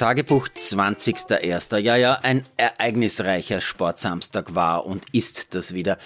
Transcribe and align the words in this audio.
Tagebuch 0.00 0.48
20.01. 0.48 1.76
Ja, 1.76 1.94
ja, 1.94 2.14
ein 2.22 2.46
ereignisreicher 2.56 3.60
Sportsamstag 3.60 4.54
war 4.54 4.86
und 4.86 5.04
ist 5.12 5.54
das 5.54 5.74
wieder. 5.74 5.98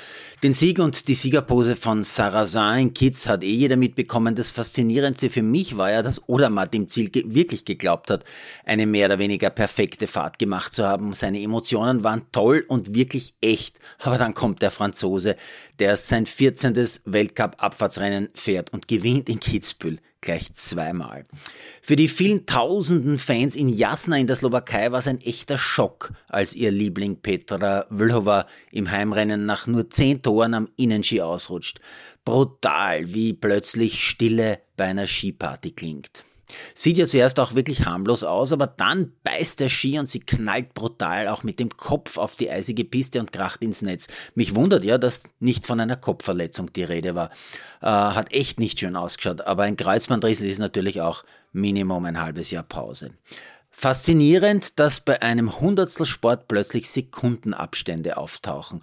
Den 0.43 0.53
Sieg 0.53 0.81
und 0.81 1.07
die 1.07 1.15
Siegerpose 1.15 1.77
von 1.77 2.03
Sarrazin 2.03 2.89
in 2.89 2.95
Kids 2.95 3.29
hat 3.29 3.45
eh 3.45 3.55
jeder 3.55 3.77
mitbekommen. 3.77 4.35
Das 4.35 4.51
Faszinierendste 4.51 5.31
für 5.31 5.43
mich 5.43 5.77
war 5.77 5.93
ja, 5.93 6.03
dass 6.03 6.29
Odermatt 6.29 6.75
im 6.75 6.89
Ziel 6.89 7.09
wirklich 7.15 7.65
geglaubt 7.65 8.11
hat, 8.11 8.25
eine 8.65 8.85
mehr 8.87 9.07
oder 9.07 9.21
weniger 9.21 9.51
perfekte 9.51 10.09
Fahrt 10.09 10.41
gemacht 10.41 10.75
zu 10.75 10.85
haben. 10.85 11.15
Seine 11.15 11.41
Emotionen 11.41 12.03
waren 12.03 12.23
toll 12.33 12.65
und 12.67 12.97
wirklich 12.97 13.35
echt. 13.41 13.79
Aber 14.01 14.19
dann 14.19 14.35
kommt 14.35 14.61
der 14.61 14.73
Franzose, 14.73 15.37
der 15.79 15.95
sein 15.95 16.27
14. 16.27 16.75
Weltcup-Abfahrtsrennen 17.05 18.31
fährt 18.35 18.73
und 18.73 18.89
gewinnt 18.89 19.29
in 19.29 19.39
Kitzbühel 19.39 20.01
gleich 20.25 20.53
zweimal. 20.55 21.27
Für 21.81 21.95
die 21.95 22.09
vielen 22.09 22.47
tausenden 22.47 23.19
Fans 23.19 23.55
in 23.55 23.69
Jasna 23.69 24.17
in 24.17 24.27
der 24.27 24.35
Slowakei 24.35 24.91
war 24.91 24.99
es 24.99 25.07
ein 25.07 25.21
echter 25.21 25.59
Schock, 25.59 26.13
als 26.29 26.57
ihr 26.57 26.73
Liebling 26.73 27.21
Petra 27.21 27.87
Vlhova 27.91 28.47
im 28.73 28.91
Heimrennen 28.91 29.47
nach 29.47 29.69
nur 29.69 29.91
zehn 29.91 30.23
Toren 30.23 30.55
am 30.55 30.69
Innenski 30.77 31.21
ausrutscht. 31.21 31.81
Brutal, 32.25 33.15
wie 33.15 33.35
plötzlich 33.35 34.03
Stille 34.03 34.61
bei 34.77 34.87
einer 34.87 35.07
Skiparty 35.07 35.71
klingt. 35.71 36.25
Sieht 36.75 36.99
ja 36.99 37.07
zuerst 37.07 37.41
auch 37.41 37.55
wirklich 37.55 37.87
harmlos 37.87 38.25
aus, 38.25 38.53
aber 38.53 38.67
dann 38.67 39.13
beißt 39.23 39.61
der 39.61 39.69
Ski 39.69 39.99
und 39.99 40.09
sie 40.09 40.21
knallt 40.21 40.75
brutal 40.75 41.29
auch 41.29 41.43
mit 41.43 41.59
dem 41.59 41.71
Kopf 41.71 42.19
auf 42.19 42.37
die 42.37 42.51
eisige 42.51 42.85
Piste 42.85 43.21
und 43.21 43.33
kracht 43.33 43.63
ins 43.63 43.83
Netz. 43.83 44.07
Mich 44.35 44.55
wundert 44.55 44.85
ja, 44.85 44.99
dass 44.99 45.25
nicht 45.41 45.67
von 45.67 45.81
einer 45.81 45.97
Kopfverletzung 45.97 46.73
die 46.73 46.85
Rede 46.85 47.15
war. 47.15 47.31
Äh, 47.81 47.87
hat 47.87 48.33
echt 48.33 48.59
nicht 48.61 48.81
schön 48.81 48.97
ausgeschaut, 48.97 49.43
aber 49.43 49.65
ein 49.65 49.77
Kreuzbandriss 49.77 50.41
ist 50.41 50.59
natürlich 50.59 51.01
auch 51.01 51.25
Minimum 51.53 52.05
ein 52.05 52.21
halbes 52.21 52.51
Jahr 52.51 52.65
Pause. 52.65 53.13
Faszinierend, 53.77 54.79
dass 54.79 55.01
bei 55.01 55.21
einem 55.21 55.61
Hundertstelsport 55.61 56.49
plötzlich 56.49 56.89
Sekundenabstände 56.89 58.17
auftauchen. 58.17 58.81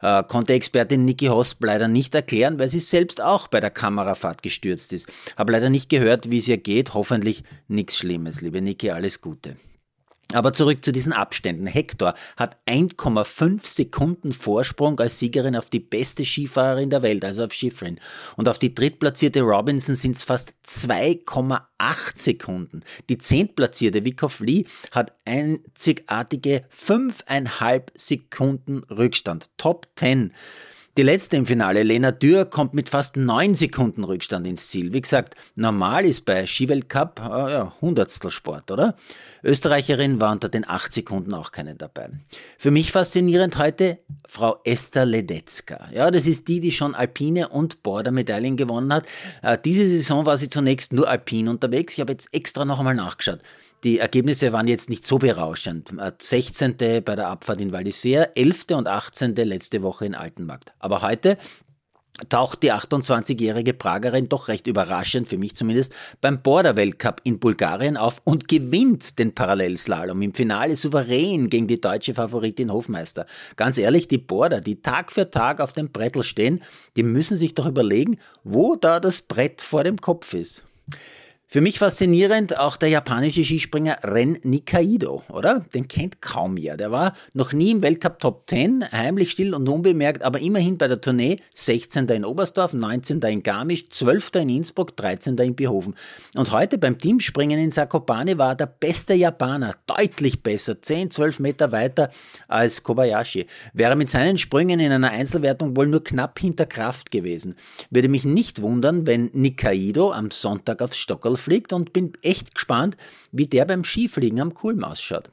Äh, 0.00 0.22
konnte 0.24 0.52
Expertin 0.52 1.04
Niki 1.04 1.26
Hosp 1.26 1.64
leider 1.64 1.88
nicht 1.88 2.14
erklären, 2.14 2.58
weil 2.58 2.68
sie 2.68 2.78
selbst 2.78 3.20
auch 3.20 3.48
bei 3.48 3.60
der 3.60 3.70
Kamerafahrt 3.70 4.42
gestürzt 4.42 4.92
ist. 4.92 5.08
Habe 5.36 5.52
leider 5.52 5.70
nicht 5.70 5.88
gehört, 5.88 6.30
wie 6.30 6.38
es 6.38 6.46
ihr 6.46 6.58
geht. 6.58 6.94
Hoffentlich 6.94 7.42
nichts 7.68 7.96
Schlimmes. 7.96 8.42
Liebe 8.42 8.60
Niki, 8.60 8.90
alles 8.90 9.20
Gute. 9.20 9.56
Aber 10.34 10.52
zurück 10.52 10.84
zu 10.84 10.92
diesen 10.92 11.12
Abständen. 11.12 11.66
Hector 11.66 12.14
hat 12.36 12.56
1,5 12.66 13.66
Sekunden 13.66 14.32
Vorsprung 14.32 14.98
als 15.00 15.18
Siegerin 15.18 15.56
auf 15.56 15.70
die 15.70 15.80
beste 15.80 16.24
Skifahrerin 16.24 16.90
der 16.90 17.02
Welt, 17.02 17.24
also 17.24 17.44
auf 17.44 17.52
Schifrin. 17.52 18.00
Und 18.36 18.48
auf 18.48 18.58
die 18.58 18.74
drittplatzierte 18.74 19.42
Robinson 19.42 19.94
sind 19.94 20.16
es 20.16 20.24
fast 20.24 20.54
2,8 20.66 21.60
Sekunden. 22.16 22.82
Die 23.08 23.18
zehntplatzierte 23.18 24.04
Wyckoff 24.04 24.40
Lee 24.40 24.64
hat 24.90 25.14
einzigartige 25.24 26.64
5,5 26.74 27.82
Sekunden 27.94 28.82
Rückstand. 28.90 29.50
Top 29.56 29.86
10. 29.96 30.32
Die 30.96 31.02
letzte 31.02 31.36
im 31.36 31.44
Finale, 31.44 31.82
Lena 31.82 32.12
Dürr, 32.12 32.44
kommt 32.44 32.72
mit 32.72 32.88
fast 32.88 33.16
neun 33.16 33.56
Sekunden 33.56 34.04
Rückstand 34.04 34.46
ins 34.46 34.68
Ziel. 34.68 34.92
Wie 34.92 35.00
gesagt, 35.00 35.34
normal 35.56 36.04
ist 36.04 36.20
bei 36.20 36.46
Skiweltcup 36.46 37.18
äh, 37.18 37.52
ja, 37.52 37.72
Hundertstel 37.80 38.30
Sport, 38.30 38.70
oder? 38.70 38.94
Österreicherin 39.42 40.20
war 40.20 40.30
unter 40.30 40.48
den 40.48 40.64
acht 40.64 40.92
Sekunden 40.92 41.34
auch 41.34 41.50
keine 41.50 41.74
dabei. 41.74 42.10
Für 42.58 42.70
mich 42.70 42.92
faszinierend 42.92 43.58
heute 43.58 43.98
Frau 44.28 44.60
Esther 44.62 45.04
Ledetzka. 45.04 45.88
Ja, 45.92 46.12
das 46.12 46.28
ist 46.28 46.46
die, 46.46 46.60
die 46.60 46.70
schon 46.70 46.94
Alpine 46.94 47.48
und 47.48 47.82
Border-Medaillen 47.82 48.56
gewonnen 48.56 48.92
hat. 48.92 49.06
Äh, 49.42 49.58
diese 49.64 49.88
Saison 49.88 50.26
war 50.26 50.38
sie 50.38 50.48
zunächst 50.48 50.92
nur 50.92 51.08
Alpin 51.08 51.48
unterwegs. 51.48 51.94
Ich 51.94 52.00
habe 52.00 52.12
jetzt 52.12 52.32
extra 52.32 52.64
noch 52.64 52.78
einmal 52.78 52.94
nachgeschaut. 52.94 53.40
Die 53.84 53.98
Ergebnisse 53.98 54.50
waren 54.52 54.66
jetzt 54.66 54.88
nicht 54.88 55.06
so 55.06 55.18
berauschend. 55.18 55.90
16. 56.18 56.80
Äh, 56.80 57.00
bei 57.02 57.16
der 57.16 57.28
Abfahrt 57.28 57.60
in 57.60 57.70
Val 57.70 57.82
d'Isère, 57.82 58.30
11. 58.34 58.64
und 58.72 58.88
18. 58.88 59.36
letzte 59.36 59.82
Woche 59.82 60.06
in 60.06 60.14
Altenmarkt. 60.14 60.72
Aber 60.78 61.02
heute 61.02 61.36
taucht 62.30 62.62
die 62.62 62.72
28-jährige 62.72 63.74
Pragerin 63.74 64.30
doch 64.30 64.48
recht 64.48 64.66
überraschend, 64.66 65.28
für 65.28 65.36
mich 65.36 65.54
zumindest, 65.54 65.94
beim 66.22 66.40
Border-Weltcup 66.40 67.20
in 67.24 67.40
Bulgarien 67.40 67.98
auf 67.98 68.22
und 68.24 68.48
gewinnt 68.48 69.18
den 69.18 69.34
Parallelslalom 69.34 70.22
im 70.22 70.32
Finale 70.32 70.76
souverän 70.76 71.50
gegen 71.50 71.66
die 71.66 71.80
deutsche 71.80 72.14
Favoritin 72.14 72.72
Hofmeister. 72.72 73.26
Ganz 73.56 73.76
ehrlich, 73.76 74.08
die 74.08 74.18
Border, 74.18 74.62
die 74.62 74.80
Tag 74.80 75.12
für 75.12 75.30
Tag 75.30 75.60
auf 75.60 75.72
dem 75.72 75.90
Brettel 75.90 76.22
stehen, 76.22 76.62
die 76.96 77.02
müssen 77.02 77.36
sich 77.36 77.54
doch 77.54 77.66
überlegen, 77.66 78.16
wo 78.44 78.76
da 78.76 78.98
das 78.98 79.20
Brett 79.20 79.60
vor 79.60 79.84
dem 79.84 80.00
Kopf 80.00 80.32
ist. 80.32 80.64
Für 81.54 81.60
mich 81.60 81.78
faszinierend 81.78 82.58
auch 82.58 82.76
der 82.76 82.88
japanische 82.88 83.44
Skispringer 83.44 83.98
Ren 84.02 84.40
Nikaido, 84.42 85.22
oder? 85.30 85.64
Den 85.72 85.86
kennt 85.86 86.20
kaum 86.20 86.56
wer. 86.56 86.76
Der 86.76 86.90
war 86.90 87.12
noch 87.32 87.52
nie 87.52 87.70
im 87.70 87.80
Weltcup 87.80 88.18
Top 88.18 88.50
10, 88.50 88.90
heimlich 88.90 89.30
still 89.30 89.54
und 89.54 89.68
unbemerkt, 89.68 90.24
aber 90.24 90.40
immerhin 90.40 90.78
bei 90.78 90.88
der 90.88 91.00
Tournee 91.00 91.36
16. 91.52 92.08
in 92.08 92.24
Oberstdorf, 92.24 92.72
19. 92.72 93.20
in 93.20 93.44
Garmisch, 93.44 93.88
12. 93.88 94.30
in 94.34 94.48
Innsbruck, 94.48 94.96
13. 94.96 95.36
in 95.36 95.54
Behofen. 95.54 95.94
Und 96.34 96.50
heute 96.50 96.76
beim 96.76 96.98
Teamspringen 96.98 97.60
in 97.60 97.70
Sakopane 97.70 98.36
war 98.36 98.56
der 98.56 98.66
beste 98.66 99.14
Japaner, 99.14 99.76
deutlich 99.86 100.42
besser, 100.42 100.82
10, 100.82 101.12
12 101.12 101.38
Meter 101.38 101.70
weiter 101.70 102.10
als 102.48 102.82
Kobayashi. 102.82 103.46
Wäre 103.74 103.94
mit 103.94 104.10
seinen 104.10 104.38
Sprüngen 104.38 104.80
in 104.80 104.90
einer 104.90 105.12
Einzelwertung 105.12 105.76
wohl 105.76 105.86
nur 105.86 106.02
knapp 106.02 106.36
hinter 106.36 106.66
Kraft 106.66 107.12
gewesen. 107.12 107.54
Würde 107.90 108.08
mich 108.08 108.24
nicht 108.24 108.60
wundern, 108.60 109.06
wenn 109.06 109.30
Nikaido 109.34 110.10
am 110.10 110.32
Sonntag 110.32 110.82
aufs 110.82 110.98
Stockerl 110.98 111.36
fliegt 111.44 111.72
und 111.72 111.92
bin 111.92 112.12
echt 112.22 112.54
gespannt, 112.54 112.96
wie 113.32 113.46
der 113.46 113.64
beim 113.64 113.84
Skifliegen 113.84 114.40
am 114.40 114.54
Kulm 114.54 114.82
ausschaut. 114.82 115.30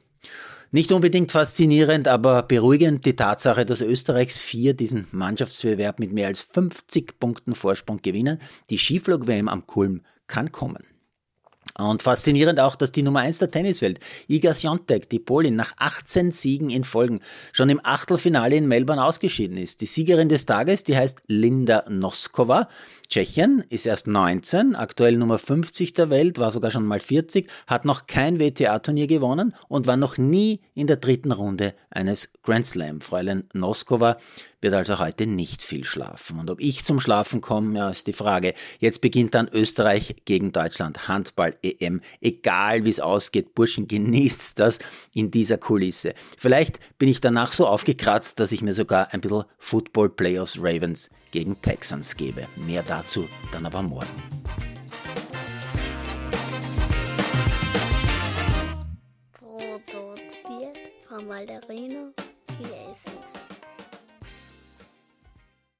Nicht 0.74 0.90
unbedingt 0.90 1.32
faszinierend, 1.32 2.08
aber 2.08 2.42
beruhigend 2.42 3.04
die 3.04 3.14
Tatsache, 3.14 3.66
dass 3.66 3.82
Österreichs 3.82 4.40
vier 4.40 4.72
diesen 4.72 5.06
Mannschaftsbewerb 5.12 5.98
mit 5.98 6.12
mehr 6.12 6.28
als 6.28 6.40
50 6.40 7.18
Punkten 7.20 7.54
Vorsprung 7.54 8.00
gewinnen. 8.00 8.40
Die 8.70 8.78
Skiflug-WM 8.78 9.48
am 9.48 9.66
Kulm 9.66 10.00
kann 10.28 10.50
kommen. 10.50 10.91
Und 11.78 12.02
faszinierend 12.02 12.60
auch, 12.60 12.76
dass 12.76 12.92
die 12.92 13.02
Nummer 13.02 13.20
1 13.20 13.38
der 13.38 13.50
Tenniswelt, 13.50 13.98
Iga 14.28 14.52
Swiatek, 14.52 15.08
die 15.08 15.18
Polin, 15.18 15.56
nach 15.56 15.72
18 15.78 16.30
Siegen 16.30 16.68
in 16.68 16.84
Folgen 16.84 17.20
schon 17.52 17.70
im 17.70 17.80
Achtelfinale 17.82 18.56
in 18.56 18.68
Melbourne 18.68 19.02
ausgeschieden 19.02 19.56
ist. 19.56 19.80
Die 19.80 19.86
Siegerin 19.86 20.28
des 20.28 20.44
Tages, 20.44 20.84
die 20.84 20.96
heißt 20.96 21.22
Linda 21.26 21.84
Noskova. 21.88 22.68
Tschechien 23.08 23.64
ist 23.68 23.86
erst 23.86 24.06
19, 24.06 24.74
aktuell 24.74 25.16
Nummer 25.16 25.38
50 25.38 25.92
der 25.92 26.08
Welt, 26.10 26.38
war 26.38 26.50
sogar 26.50 26.70
schon 26.70 26.86
mal 26.86 27.00
40, 27.00 27.48
hat 27.66 27.84
noch 27.84 28.06
kein 28.06 28.38
WTA-Turnier 28.38 29.06
gewonnen 29.06 29.54
und 29.68 29.86
war 29.86 29.96
noch 29.96 30.16
nie 30.16 30.60
in 30.74 30.86
der 30.86 30.96
dritten 30.96 31.32
Runde 31.32 31.74
eines 31.90 32.30
Grand 32.42 32.66
Slam. 32.66 33.00
Fräulein 33.00 33.44
Noskova 33.52 34.16
wird 34.62 34.74
also 34.74 34.98
heute 34.98 35.26
nicht 35.26 35.60
viel 35.60 35.84
schlafen. 35.84 36.38
Und 36.38 36.48
ob 36.48 36.60
ich 36.60 36.84
zum 36.84 37.00
Schlafen 37.00 37.40
komme, 37.40 37.76
ja, 37.76 37.90
ist 37.90 38.06
die 38.06 38.12
Frage. 38.12 38.54
Jetzt 38.78 39.00
beginnt 39.00 39.34
dann 39.34 39.48
Österreich 39.48 40.16
gegen 40.24 40.52
Deutschland 40.52 41.08
Handball-EM. 41.62 42.00
Egal 42.20 42.84
wie 42.84 42.90
es 42.90 43.00
ausgeht, 43.00 43.54
Burschen, 43.54 43.88
genießt 43.88 44.58
das 44.58 44.78
in 45.14 45.30
dieser 45.30 45.58
Kulisse. 45.58 46.14
Vielleicht 46.38 46.80
bin 46.98 47.08
ich 47.08 47.20
danach 47.20 47.52
so 47.52 47.66
aufgekratzt, 47.66 48.40
dass 48.40 48.52
ich 48.52 48.62
mir 48.62 48.74
sogar 48.74 49.12
ein 49.12 49.20
bisschen 49.20 49.44
Football 49.58 50.10
Playoffs 50.10 50.58
Ravens 50.58 51.10
gegen 51.30 51.60
Texans 51.60 52.16
gebe. 52.16 52.48
Mehr 52.56 52.82
dazu 52.82 53.28
dann 53.52 53.66
aber 53.66 53.82
morgen. 53.82 54.06
Produziert 59.32 60.78
von 61.08 61.26
Malderino 61.26 62.12
Chiesens. 62.48 63.61